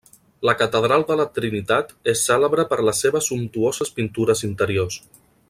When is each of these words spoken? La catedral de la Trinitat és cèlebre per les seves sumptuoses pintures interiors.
La 0.49 0.53
catedral 0.61 1.03
de 1.09 1.17
la 1.19 1.27
Trinitat 1.35 1.93
és 2.15 2.23
cèlebre 2.31 2.65
per 2.73 2.81
les 2.89 3.03
seves 3.05 3.31
sumptuoses 3.33 3.95
pintures 4.01 4.43
interiors. 4.53 4.99